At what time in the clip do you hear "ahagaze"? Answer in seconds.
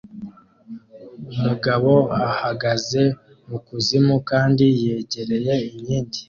2.29-3.01